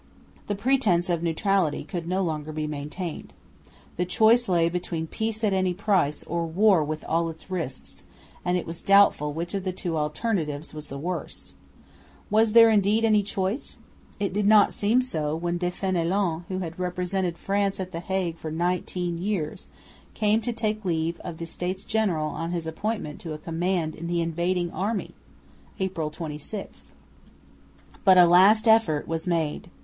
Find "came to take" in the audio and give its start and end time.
20.15-20.83